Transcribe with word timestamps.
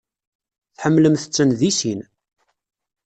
Tḥemmlemt-ten 0.75 1.49
deg 1.59 1.71
sin. 1.79 2.01